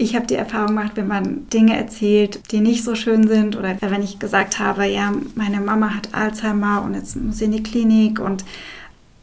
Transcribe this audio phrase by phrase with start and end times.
[0.00, 3.76] ich habe die Erfahrung gemacht, wenn man Dinge erzählt, die nicht so schön sind oder
[3.82, 7.62] wenn ich gesagt habe, ja, meine Mama hat Alzheimer und jetzt muss sie in die
[7.62, 8.46] Klinik und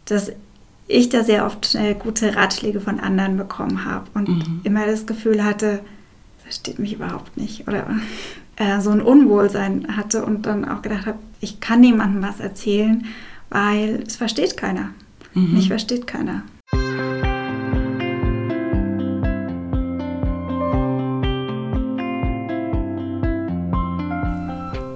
[0.05, 0.32] dass
[0.88, 4.62] ich da sehr oft schnell gute Ratschläge von anderen bekommen habe und mhm.
[4.63, 5.79] immer das Gefühl hatte,
[6.44, 7.88] versteht mich überhaupt nicht oder
[8.57, 13.05] äh, so ein Unwohlsein hatte und dann auch gedacht habe, ich kann niemandem was erzählen,
[13.50, 14.89] weil es versteht keiner.
[15.34, 15.55] Mhm.
[15.55, 16.44] Mich versteht keiner.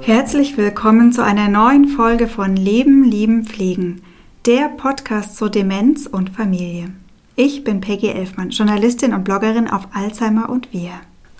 [0.04, 4.02] Herzlich willkommen zu einer neuen Folge von Leben, Lieben, Pflegen,
[4.48, 6.90] der Podcast zur Demenz und Familie.
[7.36, 10.90] Ich bin Peggy Elfmann, Journalistin und Bloggerin auf Alzheimer und Wir.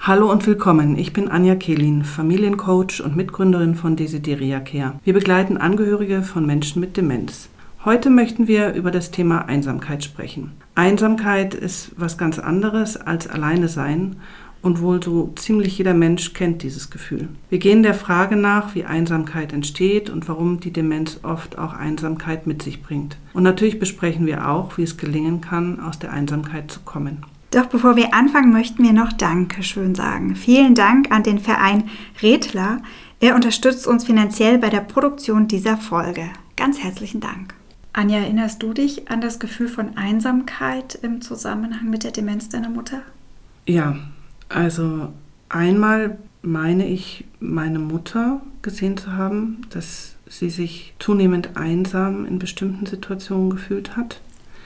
[0.02, 0.96] Hallo und willkommen.
[0.96, 4.94] Ich bin Anja Kehlin, Familiencoach und Mitgründerin von Desideria Care.
[5.04, 7.50] Wir begleiten Angehörige von Menschen mit Demenz.
[7.84, 10.52] Heute möchten wir über das Thema Einsamkeit sprechen.
[10.76, 14.18] Einsamkeit ist was ganz anderes als alleine sein
[14.62, 17.30] und wohl so ziemlich jeder Mensch kennt dieses Gefühl.
[17.50, 22.48] Wir gehen der Frage nach, wie Einsamkeit entsteht und warum die Demenz oft auch Einsamkeit
[22.48, 23.18] mit sich bringt.
[23.34, 27.26] Und natürlich besprechen wir auch, wie es gelingen kann, aus der Einsamkeit zu kommen.
[27.52, 30.36] Doch bevor wir anfangen, möchten wir noch Dankeschön sagen.
[30.36, 31.90] Vielen Dank an den Verein
[32.22, 32.82] Redler.
[33.20, 36.30] Er unterstützt uns finanziell bei der Produktion dieser Folge.
[36.56, 37.54] Ganz herzlichen Dank.
[37.94, 42.70] Anja, erinnerst du dich an das Gefühl von Einsamkeit im Zusammenhang mit der Demenz deiner
[42.70, 43.02] Mutter?
[43.68, 43.98] Ja,
[44.54, 45.12] also
[45.50, 52.86] einmal meine ich, meine Mutter gesehen zu haben, dass sie sich zunehmend einsam in bestimmten
[52.86, 54.22] Situationen gefühlt hat.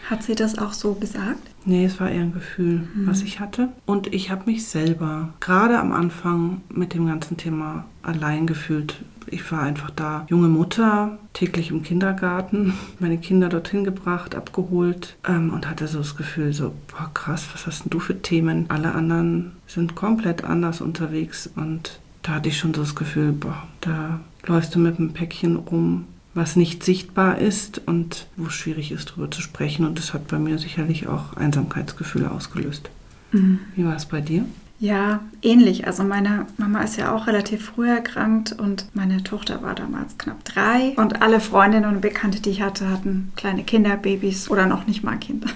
[0.10, 1.50] Hat sie das auch so gesagt?
[1.66, 3.08] Nee, es war eher ein Gefühl, mhm.
[3.08, 3.70] was ich hatte.
[3.86, 8.96] Und ich habe mich selber gerade am Anfang mit dem ganzen Thema allein gefühlt.
[9.28, 15.52] Ich war einfach da, junge Mutter, täglich im Kindergarten, meine Kinder dorthin gebracht, abgeholt ähm,
[15.52, 18.66] und hatte so das Gefühl, so, boah, krass, was hast denn du für Themen?
[18.70, 23.64] Alle anderen sind komplett anders unterwegs und da hatte ich schon so das Gefühl, boah,
[23.82, 28.92] da läufst du mit einem Päckchen rum, was nicht sichtbar ist und wo es schwierig
[28.92, 29.86] ist, darüber zu sprechen.
[29.86, 32.90] Und das hat bei mir sicherlich auch Einsamkeitsgefühle ausgelöst.
[33.32, 33.60] Mhm.
[33.76, 34.46] Wie war es bei dir?
[34.78, 35.88] Ja, ähnlich.
[35.88, 40.44] Also meine Mama ist ja auch relativ früh erkrankt und meine Tochter war damals knapp
[40.44, 40.94] drei.
[40.98, 45.02] Und alle Freundinnen und Bekannte, die ich hatte, hatten kleine Kinder, Babys oder noch nicht
[45.02, 45.48] mal Kinder.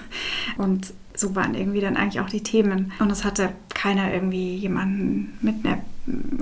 [0.58, 2.92] Und so waren irgendwie dann eigentlich auch die Themen.
[3.00, 5.80] Und es hatte keiner irgendwie jemanden mit einer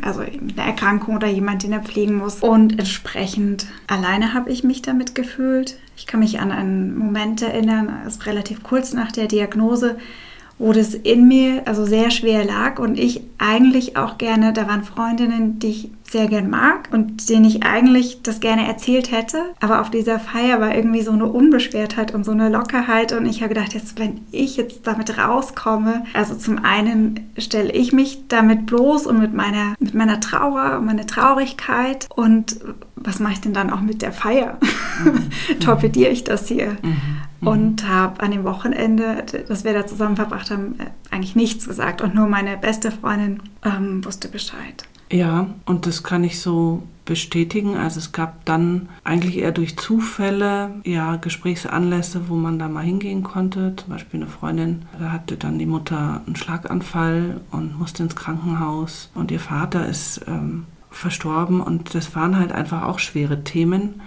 [0.01, 2.41] also eine Erkrankung oder jemand, den er pflegen muss.
[2.41, 5.77] Und entsprechend alleine habe ich mich damit gefühlt.
[5.95, 9.97] Ich kann mich an einen Moment erinnern, also relativ kurz nach der Diagnose,
[10.59, 14.83] wo das in mir also sehr schwer lag und ich eigentlich auch gerne, da waren
[14.83, 19.43] Freundinnen, die ich sehr gern mag und denen ich eigentlich das gerne erzählt hätte.
[19.59, 23.41] Aber auf dieser Feier war irgendwie so eine Unbeschwertheit und so eine Lockerheit und ich
[23.41, 28.65] habe gedacht, jetzt wenn ich jetzt damit rauskomme, also zum einen stelle ich mich damit
[28.65, 32.59] bloß und mit meiner, mit meiner Trauer und meiner Traurigkeit und
[32.95, 34.57] was mache ich denn dann auch mit der Feier?
[35.03, 35.59] Mhm.
[35.59, 36.77] Torpediere ich das hier?
[36.81, 36.97] Mhm.
[37.39, 37.47] Mhm.
[37.47, 42.01] Und habe an dem Wochenende, das wir da zusammen verbracht haben, äh, eigentlich nichts gesagt
[42.01, 44.87] und nur meine beste Freundin ähm, wusste Bescheid.
[45.11, 47.77] Ja, und das kann ich so bestätigen.
[47.77, 53.23] Also es gab dann eigentlich eher durch Zufälle ja Gesprächsanlässe, wo man da mal hingehen
[53.23, 53.73] konnte.
[53.77, 59.09] Zum Beispiel eine Freundin, da hatte dann die Mutter einen Schlaganfall und musste ins Krankenhaus
[59.15, 64.01] und ihr Vater ist ähm, verstorben und das waren halt einfach auch schwere Themen.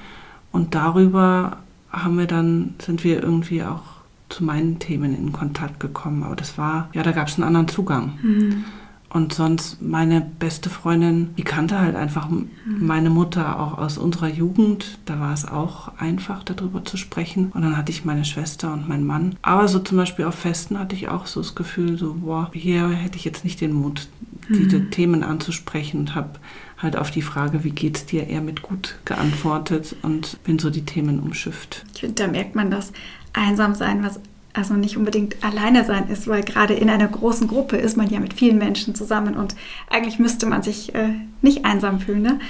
[0.52, 1.58] Und darüber
[1.90, 3.82] haben wir dann, sind wir irgendwie auch
[4.28, 6.22] zu meinen Themen in Kontakt gekommen.
[6.22, 8.18] Aber das war, ja, da gab es einen anderen Zugang.
[8.22, 8.64] Mhm.
[9.12, 12.28] Und sonst meine beste Freundin, die kannte halt einfach
[12.64, 14.98] meine Mutter auch aus unserer Jugend.
[15.04, 17.50] Da war es auch einfach, darüber zu sprechen.
[17.52, 19.34] Und dann hatte ich meine Schwester und meinen Mann.
[19.42, 22.88] Aber so zum Beispiel auf Festen hatte ich auch so das Gefühl, so, boah, hier
[22.90, 24.08] hätte ich jetzt nicht den Mut,
[24.48, 24.90] diese mhm.
[24.92, 26.38] Themen anzusprechen und habe
[26.78, 30.84] halt auf die Frage, wie geht's dir, eher mit gut geantwortet und bin so die
[30.84, 31.84] Themen umschifft.
[31.94, 32.92] Ich finde, da merkt man das
[33.32, 34.20] Einsamsein, was
[34.52, 38.20] also nicht unbedingt alleine sein ist, weil gerade in einer großen Gruppe ist man ja
[38.20, 39.54] mit vielen Menschen zusammen und
[39.88, 42.22] eigentlich müsste man sich äh, nicht einsam fühlen.
[42.22, 42.40] Ne?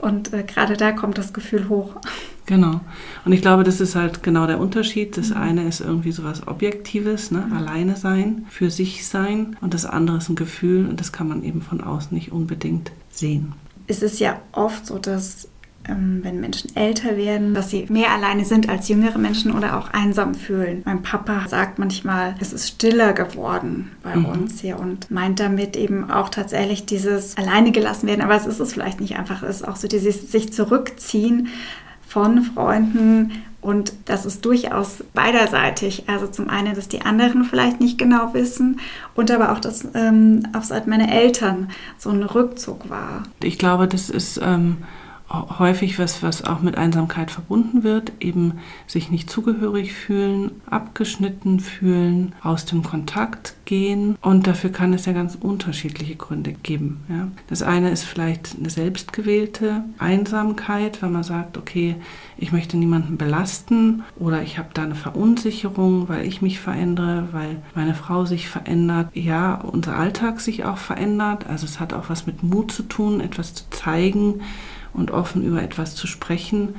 [0.00, 1.96] Und äh, gerade da kommt das Gefühl hoch.
[2.46, 2.80] Genau.
[3.24, 5.16] Und ich glaube, das ist halt genau der Unterschied.
[5.16, 5.36] Das mhm.
[5.36, 7.44] eine ist irgendwie so was Objektives, ne?
[7.46, 7.52] Mhm.
[7.56, 9.56] alleine sein, für sich sein.
[9.60, 12.90] Und das andere ist ein Gefühl und das kann man eben von außen nicht unbedingt
[13.08, 13.52] sehen.
[13.86, 15.46] Es ist ja oft so, dass
[15.88, 20.34] wenn Menschen älter werden, dass sie mehr alleine sind als jüngere Menschen oder auch einsam
[20.34, 20.82] fühlen.
[20.84, 24.26] Mein Papa sagt manchmal, es ist stiller geworden bei mhm.
[24.26, 28.20] uns hier und meint damit eben auch tatsächlich dieses alleine gelassen werden.
[28.20, 29.42] Aber es ist es vielleicht nicht einfach.
[29.42, 31.48] Es ist auch so dieses sich zurückziehen
[32.06, 36.04] von Freunden und das ist durchaus beiderseitig.
[36.08, 38.80] Also zum einen, dass die anderen vielleicht nicht genau wissen
[39.14, 41.68] und aber auch, dass ähm, auf Seiten meiner Eltern
[41.98, 43.24] so ein Rückzug war.
[43.42, 44.78] Ich glaube, das ist ähm,
[45.30, 52.34] häufig was, was auch mit Einsamkeit verbunden wird, eben sich nicht zugehörig fühlen, abgeschnitten fühlen,
[52.42, 54.16] aus dem Kontakt gehen.
[54.20, 57.04] Und dafür kann es ja ganz unterschiedliche Gründe geben.
[57.08, 57.28] Ja.
[57.46, 61.94] Das eine ist vielleicht eine selbstgewählte Einsamkeit, weil man sagt, okay,
[62.36, 67.62] ich möchte niemanden belasten oder ich habe da eine Verunsicherung, weil ich mich verändere, weil
[67.76, 69.10] meine Frau sich verändert.
[69.14, 71.46] Ja, unser Alltag sich auch verändert.
[71.48, 74.40] Also es hat auch was mit Mut zu tun, etwas zu zeigen
[74.92, 76.74] und offen über etwas zu sprechen,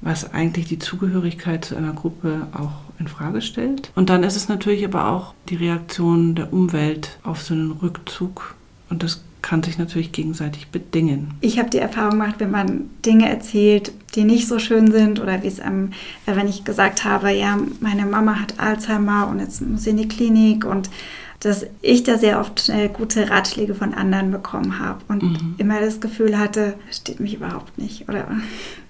[0.00, 3.90] was eigentlich die Zugehörigkeit zu einer Gruppe auch in Frage stellt.
[3.94, 8.54] Und dann ist es natürlich aber auch die Reaktion der Umwelt auf so einen Rückzug
[8.90, 9.22] und das
[9.54, 11.34] kann sich natürlich gegenseitig bedingen.
[11.40, 15.44] Ich habe die Erfahrung gemacht, wenn man Dinge erzählt, die nicht so schön sind oder
[15.44, 15.90] wie es am,
[16.26, 20.08] wenn ich gesagt habe, ja, meine Mama hat Alzheimer und jetzt muss sie in die
[20.08, 20.90] Klinik und
[21.38, 25.54] dass ich da sehr oft äh, gute Ratschläge von anderen bekommen habe und mhm.
[25.58, 28.26] immer das Gefühl hatte, steht mich überhaupt nicht oder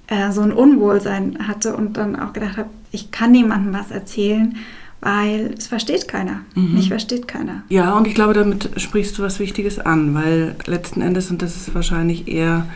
[0.07, 4.57] äh, so ein Unwohlsein hatte und dann auch gedacht habe, ich kann niemandem was erzählen,
[5.05, 6.41] weil es versteht keiner.
[6.55, 6.75] Mhm.
[6.75, 7.63] Mich versteht keiner.
[7.69, 11.57] Ja, und ich glaube, damit sprichst du was Wichtiges an, weil letzten Endes, und das
[11.57, 12.67] ist wahrscheinlich eher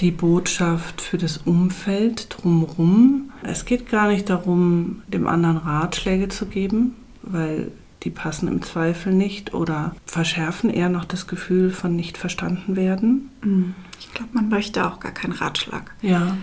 [0.00, 3.32] die Botschaft für das Umfeld drumherum.
[3.42, 7.72] Es geht gar nicht darum, dem anderen Ratschläge zu geben, weil
[8.04, 13.30] die passen im Zweifel nicht oder verschärfen eher noch das Gefühl von nicht verstanden werden.
[13.42, 13.74] Mhm.
[13.98, 15.92] Ich glaube, man möchte auch gar keinen Ratschlag.
[16.00, 16.36] Ja,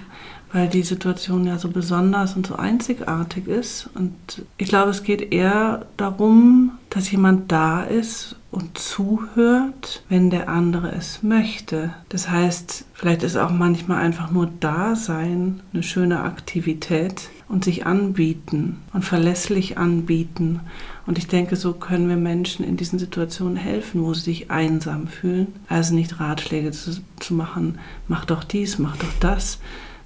[0.51, 3.90] weil die Situation ja so besonders und so einzigartig ist.
[3.94, 4.13] Und
[4.57, 10.92] ich glaube, es geht eher darum, dass jemand da ist und zuhört, wenn der andere
[10.92, 11.94] es möchte.
[12.10, 18.80] Das heißt, vielleicht ist auch manchmal einfach nur Dasein eine schöne Aktivität und sich anbieten
[18.92, 20.62] und verlässlich anbieten.
[21.06, 25.07] Und ich denke, so können wir Menschen in diesen Situationen helfen, wo sie sich einsam
[25.07, 25.48] fühlen.
[25.68, 29.60] Also nicht Ratschläge zu, zu machen, mach doch dies, mach doch das,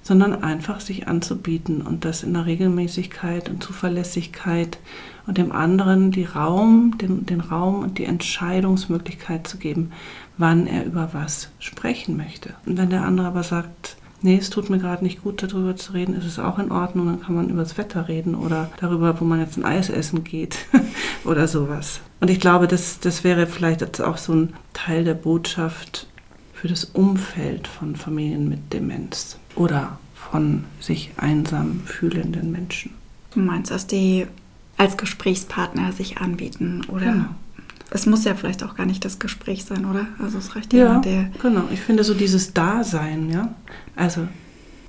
[0.04, 4.78] sondern einfach sich anzubieten und das in der Regelmäßigkeit und Zuverlässigkeit
[5.26, 9.92] und dem anderen die Raum, den, den Raum und die Entscheidungsmöglichkeit zu geben,
[10.36, 12.50] wann er über was sprechen möchte.
[12.66, 15.92] Und wenn der andere aber sagt, nee, es tut mir gerade nicht gut, darüber zu
[15.92, 19.18] reden, ist es auch in Ordnung, dann kann man über das Wetter reden oder darüber,
[19.18, 20.58] wo man jetzt ein Eis essen geht
[21.24, 22.00] oder sowas.
[22.20, 26.08] Und ich glaube, das, das wäre vielleicht auch so ein Teil der Botschaft
[26.52, 32.92] für das Umfeld von Familien mit Demenz oder von sich einsam fühlenden Menschen.
[33.32, 34.26] Du meinst, dass die
[34.76, 37.12] als Gesprächspartner sich anbieten, oder?
[37.12, 37.24] Genau.
[37.90, 40.06] Es muss ja vielleicht auch gar nicht das Gespräch sein, oder?
[40.18, 41.30] Also es reicht ja, der.
[41.40, 43.54] Genau, ich finde so dieses Dasein, ja.
[43.94, 44.26] Also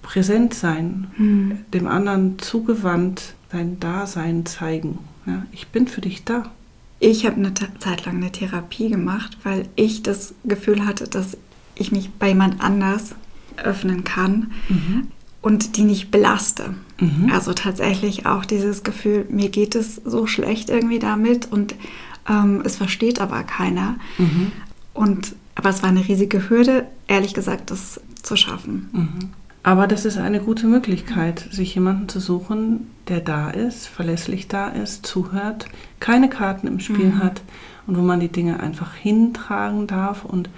[0.01, 1.57] präsent sein, hm.
[1.73, 4.99] dem anderen zugewandt sein Dasein zeigen.
[5.25, 5.45] Ja?
[5.51, 6.51] Ich bin für dich da.
[6.99, 11.37] Ich habe eine Zeit lang eine Therapie gemacht, weil ich das Gefühl hatte, dass
[11.75, 13.15] ich mich bei jemand anders
[13.57, 15.07] öffnen kann mhm.
[15.41, 16.73] und die nicht belaste.
[16.99, 17.31] Mhm.
[17.31, 21.75] Also tatsächlich auch dieses Gefühl, mir geht es so schlecht irgendwie damit und
[22.29, 23.95] ähm, es versteht aber keiner.
[24.17, 24.51] Mhm.
[24.93, 28.89] Und aber es war eine riesige Hürde, ehrlich gesagt, das zu schaffen.
[28.91, 29.29] Mhm.
[29.63, 34.67] Aber das ist eine gute Möglichkeit, sich jemanden zu suchen, der da ist, verlässlich da
[34.67, 35.65] ist, zuhört,
[35.99, 37.23] keine Karten im Spiel mhm.
[37.23, 37.41] hat
[37.87, 40.49] und wo man die Dinge einfach hintragen darf und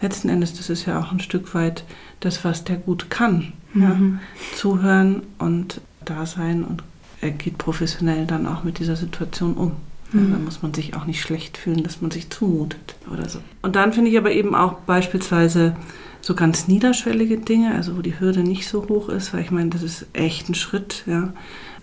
[0.00, 1.84] letzten Endes, das ist ja auch ein Stück weit
[2.20, 3.52] das, was der gut kann.
[3.72, 3.82] Mhm.
[3.82, 4.56] Ja?
[4.56, 6.82] Zuhören und da sein und
[7.20, 9.72] er geht professionell dann auch mit dieser Situation um.
[10.12, 10.32] Mhm.
[10.32, 13.40] Da muss man sich auch nicht schlecht fühlen, dass man sich zumutet oder so.
[13.62, 15.74] Und dann finde ich aber eben auch beispielsweise
[16.20, 19.70] so ganz niederschwellige Dinge, also wo die Hürde nicht so hoch ist, weil ich meine,
[19.70, 21.32] das ist echt ein Schritt, ja,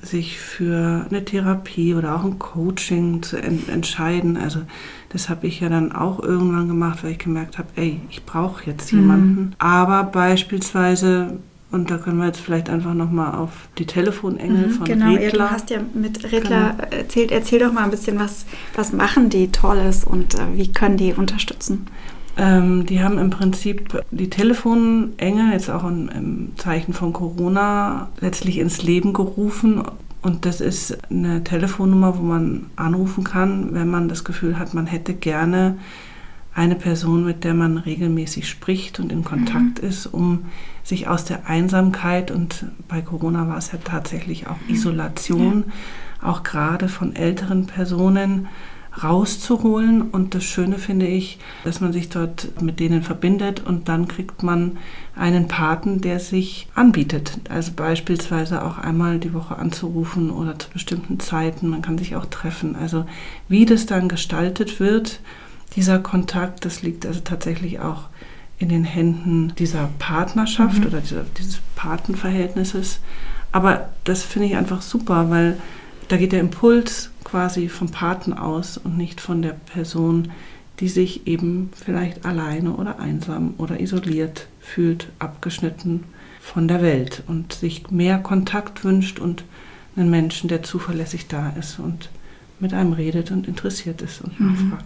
[0.01, 4.38] sich für eine Therapie oder auch ein Coaching zu en entscheiden.
[4.38, 4.62] Also
[5.10, 8.65] das habe ich ja dann auch irgendwann gemacht, weil ich gemerkt habe, ey, ich brauche
[8.65, 9.41] jetzt jemanden.
[9.41, 9.51] Mhm.
[9.60, 11.38] Aber beispielsweise
[11.72, 15.31] und da können wir jetzt vielleicht einfach nochmal auf die Telefonengel mhm, von genau, Redler.
[15.31, 17.01] Genau, ja, du hast ja mit Redler genau.
[17.01, 17.31] erzählt.
[17.31, 21.13] Erzähl doch mal ein bisschen, was, was machen die Tolles und äh, wie können die
[21.13, 21.88] unterstützen?
[22.38, 28.58] Ähm, die haben im Prinzip die Telefonengel jetzt auch im, im Zeichen von Corona letztlich
[28.58, 29.84] ins Leben gerufen.
[30.22, 34.86] Und das ist eine Telefonnummer, wo man anrufen kann, wenn man das Gefühl hat, man
[34.86, 35.78] hätte gerne
[36.54, 39.88] eine Person, mit der man regelmäßig spricht und in Kontakt mhm.
[39.88, 40.46] ist, um
[40.84, 44.76] sich aus der Einsamkeit und bei Corona war es ja tatsächlich auch mhm.
[44.76, 45.64] Isolation,
[46.22, 46.30] ja.
[46.30, 48.48] auch gerade von älteren Personen
[49.01, 50.01] rauszuholen.
[50.01, 54.43] Und das Schöne finde ich, dass man sich dort mit denen verbindet und dann kriegt
[54.43, 54.77] man
[55.15, 57.39] einen Paten, der sich anbietet.
[57.50, 61.67] Also beispielsweise auch einmal die Woche anzurufen oder zu bestimmten Zeiten.
[61.67, 62.75] Man kann sich auch treffen.
[62.75, 63.05] Also
[63.48, 65.21] wie das dann gestaltet wird,
[65.75, 68.10] dieser Kontakt, das liegt also tatsächlich auch
[68.57, 70.86] in den Händen dieser Partnerschaft mhm.
[70.86, 73.00] oder dieser, dieses Patenverhältnisses.
[73.51, 75.57] Aber das finde ich einfach super, weil
[76.12, 80.32] da geht der Impuls quasi vom Paten aus und nicht von der Person,
[80.82, 86.03] die sich eben vielleicht alleine oder einsam oder isoliert fühlt, abgeschnitten
[86.41, 89.46] von der Welt und sich mehr Kontakt wünscht und
[89.96, 92.10] einen Menschen, der zuverlässig da ist und
[92.60, 94.48] mit einem redet und interessiert ist und mhm.
[94.48, 94.86] nachfragt.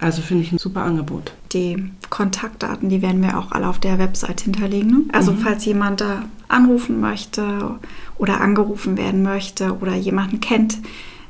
[0.00, 1.32] Also finde ich ein super Angebot.
[1.52, 4.90] Die Kontaktdaten, die werden wir auch alle auf der Website hinterlegen.
[4.90, 5.00] Ne?
[5.12, 5.38] Also mhm.
[5.38, 7.78] falls jemand da anrufen möchte
[8.16, 10.78] oder angerufen werden möchte oder jemanden kennt,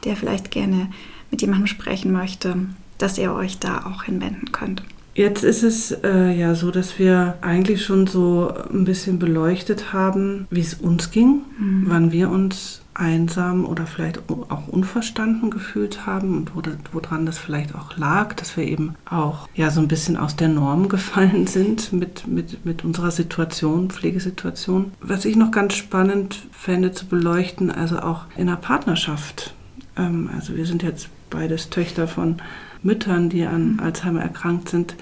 [0.05, 0.88] der vielleicht gerne
[1.31, 2.57] mit jemandem sprechen möchte,
[2.99, 4.83] dass ihr euch da auch hinwenden könnt.
[5.14, 10.47] Jetzt ist es äh, ja so, dass wir eigentlich schon so ein bisschen beleuchtet haben,
[10.50, 11.85] wie es uns ging, mhm.
[11.87, 16.53] wann wir uns einsam oder vielleicht auch unverstanden gefühlt haben und
[16.93, 20.49] woran das vielleicht auch lag, dass wir eben auch ja so ein bisschen aus der
[20.49, 24.93] Norm gefallen sind mit, mit, mit unserer Situation, Pflegesituation.
[25.01, 29.55] Was ich noch ganz spannend fände zu beleuchten, also auch in einer Partnerschaft.
[29.97, 32.37] Ähm, also wir sind jetzt beides Töchter von
[32.83, 34.95] Müttern, die an Alzheimer erkrankt sind.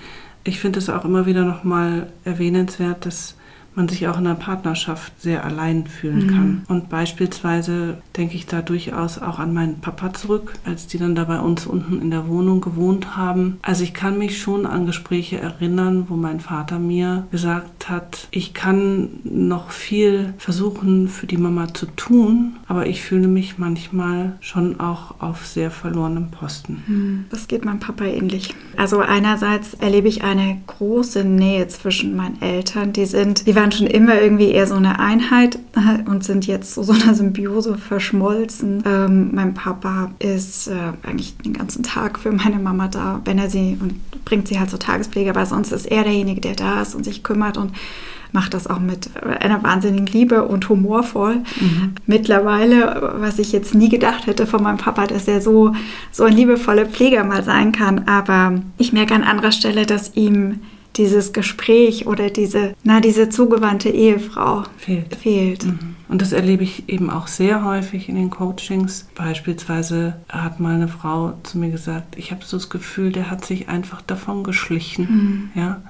[0.44, 3.36] Ich finde es auch immer wieder nochmal erwähnenswert, dass
[3.74, 6.30] man sich auch in einer Partnerschaft sehr allein fühlen mhm.
[6.30, 6.62] kann.
[6.68, 11.24] Und beispielsweise denke ich da durchaus auch an meinen Papa zurück, als die dann da
[11.24, 13.58] bei uns unten in der Wohnung gewohnt haben.
[13.62, 18.54] Also ich kann mich schon an Gespräche erinnern, wo mein Vater mir gesagt hat, ich
[18.54, 24.80] kann noch viel versuchen für die Mama zu tun, aber ich fühle mich manchmal schon
[24.80, 26.82] auch auf sehr verlorenem Posten.
[26.86, 27.24] Mhm.
[27.30, 28.54] Das geht meinem Papa ähnlich.
[28.76, 32.92] Also einerseits erlebe ich eine große Nähe zwischen meinen Eltern.
[32.92, 36.74] Die sind, die waren schon immer irgendwie eher so eine Einheit äh, und sind jetzt
[36.74, 38.82] so, so eine Symbiose verschmolzen.
[38.84, 43.50] Ähm, mein Papa ist äh, eigentlich den ganzen Tag für meine Mama da, wenn er
[43.50, 46.94] sie und bringt sie halt zur Tagespflege, aber sonst ist er derjenige, der da ist
[46.94, 47.72] und sich kümmert und
[48.32, 51.36] macht das auch mit einer wahnsinnigen Liebe und humorvoll.
[51.60, 51.94] Mhm.
[52.06, 55.74] Mittlerweile, was ich jetzt nie gedacht hätte von meinem Papa, dass er so,
[56.10, 58.08] so ein liebevoller Pfleger mal sein kann.
[58.08, 60.60] Aber ich merke an anderer Stelle, dass ihm
[60.96, 65.16] dieses Gespräch oder diese, na, diese zugewandte Ehefrau fehlt.
[65.16, 65.64] fehlt.
[65.64, 65.96] Mhm.
[66.08, 69.08] Und das erlebe ich eben auch sehr häufig in den Coachings.
[69.14, 73.44] Beispielsweise hat mal eine Frau zu mir gesagt, ich habe so das Gefühl, der hat
[73.44, 75.50] sich einfach davon geschlichen.
[75.54, 75.60] Mhm.
[75.60, 75.82] Ja?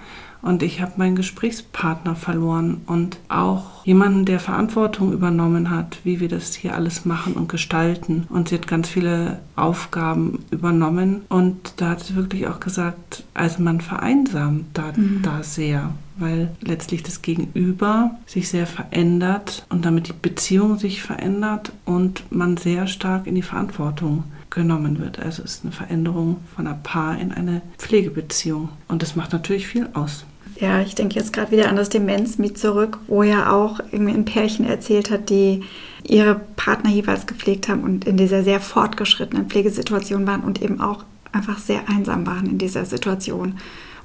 [0.42, 6.28] Und ich habe meinen Gesprächspartner verloren und auch jemanden, der Verantwortung übernommen hat, wie wir
[6.28, 8.26] das hier alles machen und gestalten.
[8.28, 13.62] Und sie hat ganz viele Aufgaben übernommen und da hat sie wirklich auch gesagt, also
[13.62, 15.20] man vereinsamt da, mhm.
[15.22, 21.72] da sehr weil letztlich das Gegenüber sich sehr verändert und damit die Beziehung sich verändert
[21.84, 25.18] und man sehr stark in die Verantwortung genommen wird.
[25.18, 29.66] Also es ist eine Veränderung von einer Paar in eine Pflegebeziehung und das macht natürlich
[29.66, 30.24] viel aus.
[30.62, 34.12] Ja, ich denke jetzt gerade wieder an das Demenz mit zurück, wo ja auch irgendwie
[34.14, 35.64] ein Pärchen erzählt hat, die
[36.04, 41.04] ihre Partner jeweils gepflegt haben und in dieser sehr fortgeschrittenen Pflegesituation waren und eben auch
[41.32, 43.58] einfach sehr einsam waren in dieser Situation.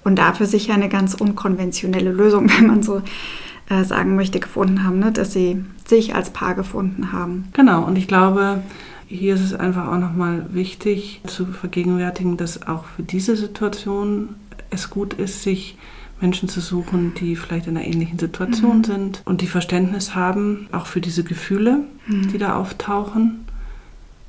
[0.03, 3.03] Und dafür sicher eine ganz unkonventionelle Lösung, wenn man so
[3.69, 5.11] äh, sagen möchte, gefunden haben, ne?
[5.11, 7.49] dass sie sich als Paar gefunden haben.
[7.53, 8.63] Genau, und ich glaube,
[9.05, 14.29] hier ist es einfach auch nochmal wichtig zu vergegenwärtigen, dass auch für diese Situation
[14.71, 15.77] es gut ist, sich
[16.19, 18.83] Menschen zu suchen, die vielleicht in einer ähnlichen Situation mhm.
[18.83, 22.31] sind und die Verständnis haben, auch für diese Gefühle, mhm.
[22.31, 23.45] die da auftauchen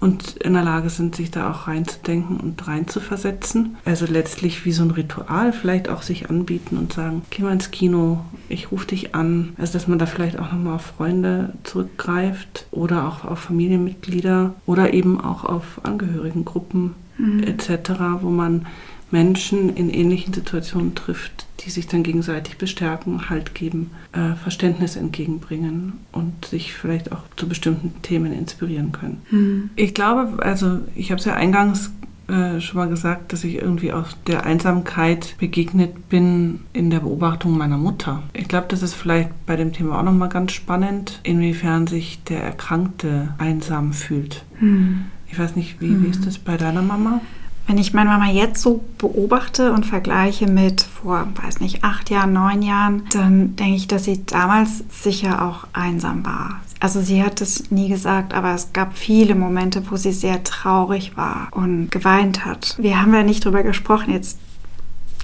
[0.01, 3.77] und in der Lage sind, sich da auch reinzudenken und reinzuversetzen.
[3.85, 7.73] Also letztlich wie so ein Ritual vielleicht auch sich anbieten und sagen, geh mal ins
[7.73, 9.55] Kino, ich rufe dich an.
[9.59, 14.95] Also dass man da vielleicht auch nochmal auf Freunde zurückgreift oder auch auf Familienmitglieder oder
[14.95, 17.43] eben auch auf Angehörigengruppen mhm.
[17.43, 17.91] etc.,
[18.21, 18.67] wo man
[19.11, 25.95] Menschen in ähnlichen Situationen trifft, die sich dann gegenseitig bestärken, Halt geben, äh, Verständnis entgegenbringen
[26.13, 29.23] und sich vielleicht auch zu bestimmten Themen inspirieren können.
[29.31, 29.71] Mhm.
[29.77, 31.91] Ich glaube, also ich habe es ja eingangs
[32.29, 37.57] äh, schon mal gesagt, dass ich irgendwie aus der Einsamkeit begegnet bin in der Beobachtung
[37.57, 38.23] meiner Mutter.
[38.35, 42.43] Ich glaube, das ist vielleicht bei dem Thema auch nochmal ganz spannend, inwiefern sich der
[42.43, 44.45] Erkrankte einsam fühlt.
[44.61, 45.07] Mhm.
[45.31, 47.21] Ich weiß nicht, wie, wie ist das bei deiner Mama?
[47.69, 52.33] Wenn ich meine Mama jetzt so beobachte und vergleiche mit vor, weiß nicht, acht Jahren,
[52.33, 56.61] neun Jahren, dann denke ich, dass sie damals sicher auch einsam war.
[56.81, 61.17] Also sie hat es nie gesagt, aber es gab viele Momente, wo sie sehr traurig
[61.17, 62.75] war und geweint hat.
[62.79, 64.13] Wir haben ja nicht drüber gesprochen.
[64.13, 64.39] Jetzt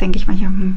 [0.01, 0.77] denke ich manchmal, hm,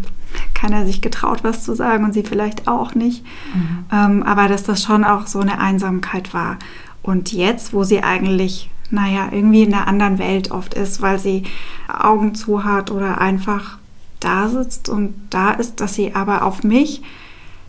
[0.53, 3.25] keiner sich getraut, was zu sagen und sie vielleicht auch nicht.
[3.53, 3.85] Mhm.
[3.91, 6.59] Ähm, aber dass das schon auch so eine Einsamkeit war.
[7.03, 11.43] Und jetzt, wo sie eigentlich, naja, irgendwie in einer anderen Welt oft ist, weil sie
[11.87, 13.77] Augen zu hat oder einfach
[14.19, 17.01] da sitzt und da ist, dass sie aber auf mich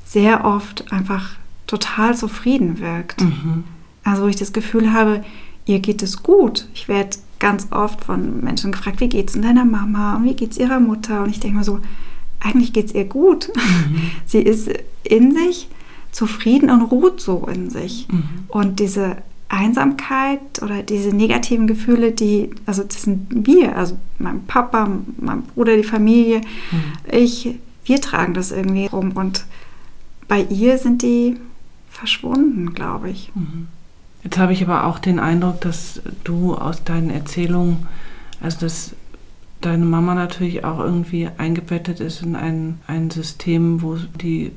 [0.05, 3.21] sehr oft einfach total zufrieden wirkt.
[3.21, 3.65] Mhm.
[4.05, 5.23] Also wo ich das Gefühl habe,
[5.67, 6.67] ihr geht es gut.
[6.75, 10.35] Ich werde ganz oft von Menschen gefragt, wie geht es denn deiner Mama und wie
[10.35, 11.23] geht es ihrer Mutter?
[11.23, 11.81] Und ich denke mir so,
[12.41, 13.51] eigentlich geht es ihr gut.
[13.55, 14.01] Mhm.
[14.27, 14.71] Sie ist
[15.05, 15.69] in sich
[16.11, 18.09] zufrieden und ruht so in sich.
[18.11, 18.25] Mhm.
[18.49, 19.19] Und diese
[19.49, 24.89] Einsamkeit oder diese negativen Gefühle, die, also das sind wir, also mein Papa,
[25.19, 26.83] mein Bruder, die Familie, mhm.
[27.11, 29.13] ich, wir tragen das irgendwie rum.
[29.13, 29.47] Und
[30.27, 31.39] bei ihr sind die
[31.89, 33.33] verschwunden, glaube ich.
[33.35, 33.69] Mhm.
[34.23, 37.87] Jetzt habe ich aber auch den Eindruck, dass du aus deinen Erzählungen,
[38.43, 38.95] also dass
[39.63, 44.53] deine Mama natürlich auch irgendwie eingebettet ist in ein, ein System, wo die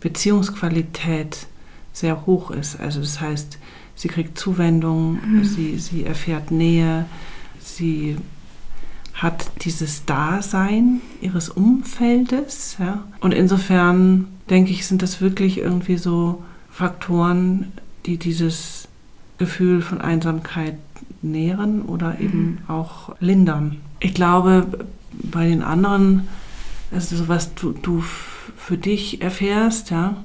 [0.00, 1.46] Beziehungsqualität
[1.92, 2.78] sehr hoch ist.
[2.78, 3.58] Also das heißt,
[3.96, 5.44] sie kriegt Zuwendung, mhm.
[5.44, 7.06] sie, sie erfährt Nähe,
[7.58, 8.16] sie
[9.14, 12.76] hat dieses Dasein ihres Umfeldes.
[12.78, 13.04] Ja?
[13.20, 17.72] Und insofern denke ich, sind das wirklich irgendwie so Faktoren,
[18.04, 18.88] die dieses
[19.38, 20.76] Gefühl von Einsamkeit
[21.22, 22.20] nähren oder mhm.
[22.20, 23.78] eben auch lindern.
[24.00, 24.66] Ich glaube,
[25.12, 26.28] bei den anderen,
[26.92, 28.04] also so was du, du
[28.56, 30.16] für dich erfährst, ja,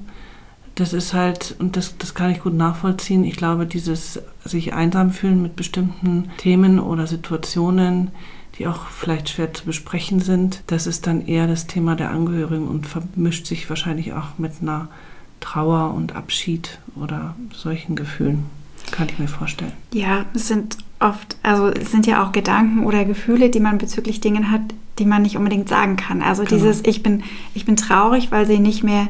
[0.74, 5.10] das ist halt, und das, das kann ich gut nachvollziehen, ich glaube, dieses sich einsam
[5.10, 8.10] fühlen mit bestimmten Themen oder Situationen,
[8.58, 12.68] die auch vielleicht schwer zu besprechen sind, das ist dann eher das Thema der Angehörigen
[12.68, 14.88] und vermischt sich wahrscheinlich auch mit einer
[15.40, 18.44] Trauer und Abschied oder solchen Gefühlen.
[18.90, 19.72] Kann ich mir vorstellen.
[19.92, 24.20] Ja, es sind oft, also es sind ja auch Gedanken oder Gefühle, die man bezüglich
[24.20, 24.62] Dingen hat,
[24.98, 26.22] die man nicht unbedingt sagen kann.
[26.22, 26.56] Also genau.
[26.56, 27.22] dieses, ich bin,
[27.54, 29.08] ich bin traurig, weil sie nicht mehr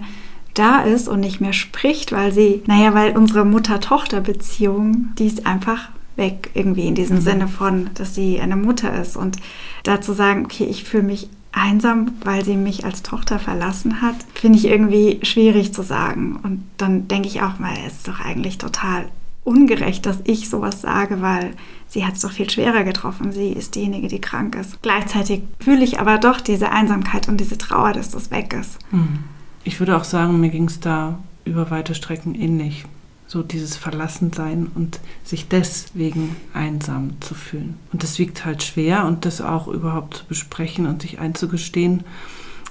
[0.55, 5.89] da ist und nicht mehr spricht, weil sie, naja, weil unsere Mutter-Tochter-Beziehung, die ist einfach
[6.17, 7.23] weg irgendwie in diesem mhm.
[7.23, 9.17] Sinne von, dass sie eine Mutter ist.
[9.17, 9.39] Und
[9.83, 14.59] dazu sagen, okay, ich fühle mich einsam, weil sie mich als Tochter verlassen hat, finde
[14.59, 16.39] ich irgendwie schwierig zu sagen.
[16.43, 19.07] Und dann denke ich auch mal, es ist doch eigentlich total
[19.45, 21.55] ungerecht, dass ich sowas sage, weil
[21.89, 23.33] sie hat es doch viel schwerer getroffen.
[23.33, 24.81] Sie ist diejenige, die krank ist.
[24.83, 28.79] Gleichzeitig fühle ich aber doch diese Einsamkeit und diese Trauer, dass das weg ist.
[28.91, 29.19] Hm.
[29.65, 32.85] Ich würde auch sagen, mir ging es da über weite Strecken ähnlich.
[33.27, 37.79] So dieses Verlassensein und sich deswegen einsam zu fühlen.
[37.93, 42.05] Und das wiegt halt schwer und das auch überhaupt zu besprechen und sich einzugestehen.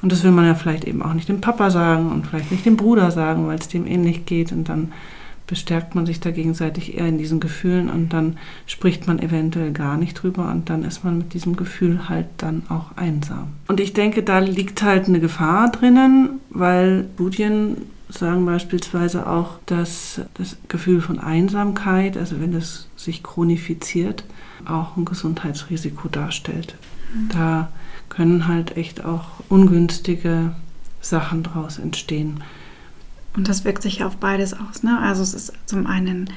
[0.03, 2.65] Und das will man ja vielleicht eben auch nicht dem Papa sagen und vielleicht nicht
[2.65, 4.51] dem Bruder sagen, weil es dem ähnlich geht.
[4.51, 4.91] Und dann
[5.51, 8.37] bestärkt man sich da gegenseitig eher in diesen Gefühlen und dann
[8.67, 12.63] spricht man eventuell gar nicht drüber und dann ist man mit diesem Gefühl halt dann
[12.69, 13.49] auch einsam.
[13.67, 17.75] Und ich denke, da liegt halt eine Gefahr drinnen, weil Studien
[18.07, 24.23] sagen beispielsweise auch, dass das Gefühl von Einsamkeit, also wenn es sich chronifiziert,
[24.63, 26.75] auch ein Gesundheitsrisiko darstellt.
[27.13, 27.29] Mhm.
[27.33, 27.71] Da
[28.07, 30.55] können halt echt auch ungünstige
[31.01, 32.41] Sachen daraus entstehen.
[33.35, 34.83] Und das wirkt sich auf beides aus.
[34.83, 34.99] Ne?
[34.99, 36.29] Also es ist zum einen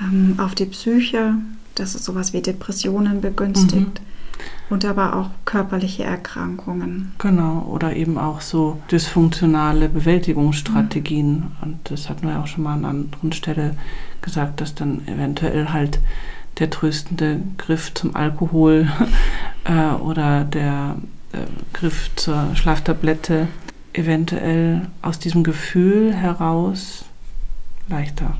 [0.00, 1.34] ähm, auf die Psyche,
[1.74, 4.00] dass es sowas wie Depressionen begünstigt.
[4.00, 4.10] Mhm.
[4.70, 7.12] Und aber auch körperliche Erkrankungen.
[7.18, 11.34] Genau, oder eben auch so dysfunktionale Bewältigungsstrategien.
[11.34, 11.52] Mhm.
[11.60, 13.76] Und das hatten wir auch schon mal an anderen Stelle
[14.22, 16.00] gesagt, dass dann eventuell halt
[16.58, 18.88] der tröstende Griff zum Alkohol
[19.64, 20.96] äh, oder der
[21.32, 21.38] äh,
[21.72, 23.48] Griff zur Schlaftablette
[23.92, 27.04] eventuell aus diesem Gefühl heraus
[27.88, 28.38] leichter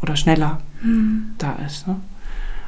[0.00, 1.34] oder schneller mhm.
[1.38, 1.88] da ist.
[1.88, 1.96] Ne?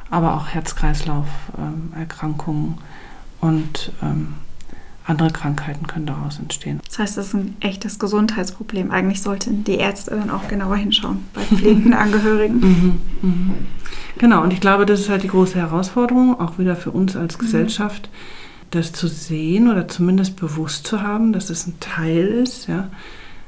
[0.09, 2.77] Aber auch Herz-Kreislauf-Erkrankungen ähm,
[3.39, 4.33] und ähm,
[5.05, 6.79] andere Krankheiten können daraus entstehen.
[6.85, 8.91] Das heißt, das ist ein echtes Gesundheitsproblem.
[8.91, 12.59] Eigentlich sollten die Ärzte dann auch genauer hinschauen bei pflegenden Angehörigen.
[12.59, 13.53] mhm, mhm.
[14.17, 17.37] Genau, und ich glaube, das ist halt die große Herausforderung, auch wieder für uns als
[17.37, 17.41] mhm.
[18.71, 22.89] Das zu sehen oder zumindest bewusst zu haben, dass es ein Teil ist, ja,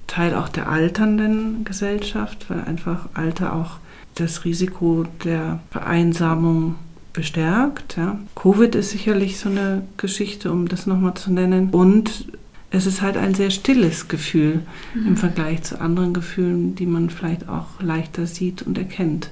[0.07, 3.77] Teil auch der alternden Gesellschaft, weil einfach Alter auch
[4.15, 6.75] das Risiko der Vereinsamung
[7.13, 7.97] bestärkt.
[7.97, 8.19] Ja.
[8.35, 11.69] Covid ist sicherlich so eine Geschichte, um das nochmal zu nennen.
[11.69, 12.25] Und
[12.71, 14.61] es ist halt ein sehr stilles Gefühl
[14.93, 15.07] mhm.
[15.07, 19.29] im Vergleich zu anderen Gefühlen, die man vielleicht auch leichter sieht und erkennt.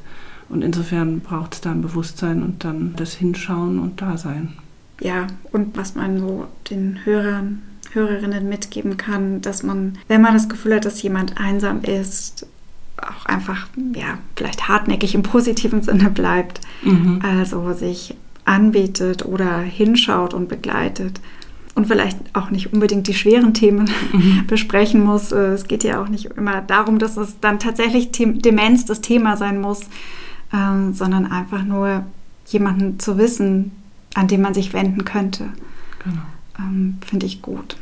[0.47, 4.53] Und insofern braucht es da ein Bewusstsein und dann das Hinschauen und Dasein.
[5.01, 10.47] Ja, und was man so den Hörern, Hörerinnen mitgeben kann, dass man, wenn man das
[10.47, 12.47] Gefühl hat, dass jemand einsam ist,
[12.97, 16.61] auch einfach, ja, vielleicht hartnäckig im positiven Sinne bleibt.
[16.83, 17.19] Mhm.
[17.23, 21.19] Also sich anbietet oder hinschaut und begleitet
[21.73, 24.43] und vielleicht auch nicht unbedingt die schweren Themen mhm.
[24.47, 25.31] besprechen muss.
[25.31, 29.37] Äh, es geht ja auch nicht immer darum, dass es dann tatsächlich Demenz das Thema
[29.37, 29.81] sein muss,
[30.53, 32.05] ähm, sondern einfach nur
[32.47, 33.71] jemanden zu wissen,
[34.13, 35.49] an den man sich wenden könnte.
[36.03, 36.21] Genau.
[36.59, 37.77] Ähm, Finde ich gut.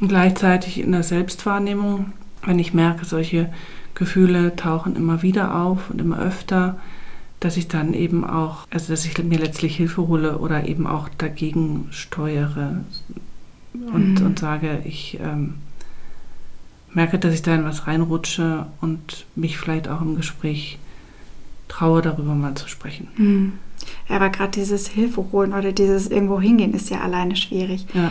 [0.00, 2.12] Und gleichzeitig in der Selbstwahrnehmung,
[2.44, 3.52] wenn ich merke, solche
[3.94, 6.78] Gefühle tauchen immer wieder auf und immer öfter,
[7.40, 11.08] dass ich dann eben auch, also dass ich mir letztlich Hilfe hole oder eben auch
[11.18, 12.84] dagegen steuere
[13.74, 14.26] und, mhm.
[14.26, 15.54] und sage, ich ähm,
[16.92, 20.78] merke, dass ich da in was reinrutsche und mich vielleicht auch im Gespräch
[21.68, 23.08] traue, darüber mal zu sprechen.
[23.16, 23.52] Mhm.
[24.08, 27.86] Aber gerade dieses Hilfe holen oder dieses irgendwo hingehen ist ja alleine schwierig.
[27.94, 28.10] Ja.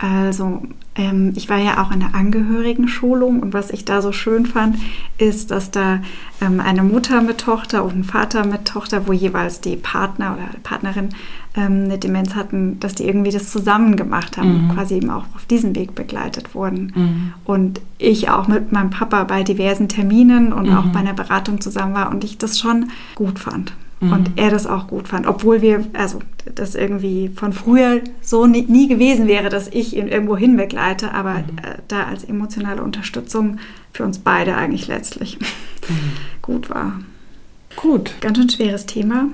[0.00, 0.62] Also
[0.94, 4.76] ähm, ich war ja auch in der Angehörigen-Schulung und was ich da so schön fand,
[5.18, 5.98] ist, dass da
[6.40, 10.60] ähm, eine Mutter mit Tochter und ein Vater mit Tochter, wo jeweils die Partner oder
[10.62, 11.08] Partnerin
[11.56, 14.74] ähm, eine Demenz hatten, dass die irgendwie das zusammen gemacht haben, mhm.
[14.74, 16.92] quasi eben auch auf diesem Weg begleitet wurden.
[16.94, 17.34] Mhm.
[17.44, 20.76] Und ich auch mit meinem Papa bei diversen Terminen und mhm.
[20.76, 23.72] auch bei einer Beratung zusammen war und ich das schon gut fand.
[24.00, 24.12] Mhm.
[24.12, 26.20] Und er das auch gut fand, obwohl wir, also
[26.54, 31.12] das irgendwie von früher so nie, nie gewesen wäre, dass ich ihn irgendwo hin begleite,
[31.12, 31.58] aber mhm.
[31.62, 33.58] äh, da als emotionale Unterstützung
[33.92, 35.38] für uns beide eigentlich letztlich
[35.88, 36.12] mhm.
[36.42, 37.00] gut war.
[37.76, 38.14] Gut.
[38.20, 39.28] Ganz schön schweres Thema.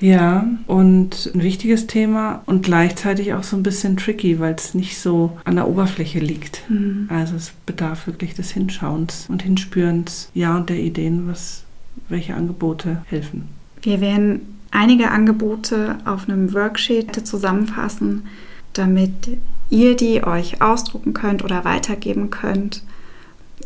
[0.00, 4.98] Ja, und ein wichtiges Thema und gleichzeitig auch so ein bisschen tricky, weil es nicht
[4.98, 6.68] so an der Oberfläche liegt.
[6.68, 7.06] Mhm.
[7.08, 11.64] Also es bedarf wirklich des Hinschauens und Hinspürens, ja, und der Ideen, was,
[12.08, 13.48] welche Angebote helfen.
[13.82, 18.26] Wir werden einige Angebote auf einem Worksheet zusammenfassen,
[18.72, 19.38] damit
[19.70, 22.82] ihr die euch ausdrucken könnt oder weitergeben könnt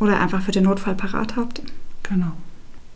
[0.01, 1.63] oder einfach für den Notfall parat habt.
[2.03, 2.33] Genau.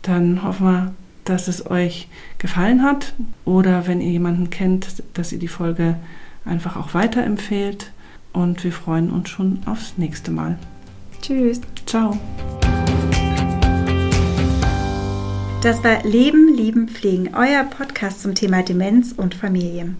[0.01, 5.39] Dann hoffen wir, dass es euch gefallen hat oder wenn ihr jemanden kennt, dass ihr
[5.39, 5.97] die Folge
[6.45, 7.91] einfach auch weiterempfehlt.
[8.33, 10.57] Und wir freuen uns schon aufs nächste Mal.
[11.21, 11.61] Tschüss.
[11.85, 12.19] Ciao.
[15.65, 19.95] Das war Leben, Lieben, Pflegen, euer Podcast zum Thema Demenz und Familie.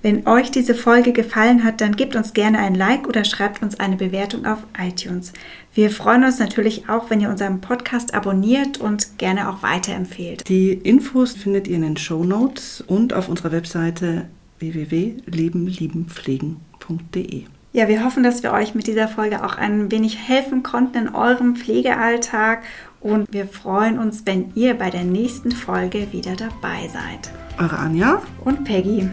[0.00, 3.78] Wenn euch diese Folge gefallen hat, dann gebt uns gerne ein Like oder schreibt uns
[3.78, 5.34] eine Bewertung auf iTunes.
[5.74, 10.48] Wir freuen uns natürlich auch, wenn ihr unseren Podcast abonniert und gerne auch weiterempfehlt.
[10.48, 14.28] Die Infos findet ihr in den Show Notes und auf unserer Webseite
[14.60, 17.42] www.lebenliebenpflegen.de.
[17.74, 21.14] Ja, wir hoffen, dass wir euch mit dieser Folge auch ein wenig helfen konnten in
[21.14, 22.62] eurem Pflegealltag
[23.02, 27.30] und wir freuen uns, wenn ihr bei der nächsten Folge wieder dabei seid.
[27.58, 29.08] Eure Anja und Peggy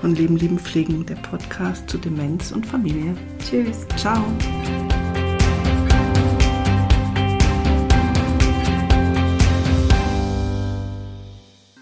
[0.00, 3.14] von Leben, Lieben, Pflegen, der Podcast zu Demenz und Familie.
[3.38, 3.86] Tschüss.
[3.96, 4.24] Ciao.